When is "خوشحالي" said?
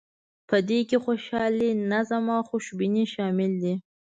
1.05-1.69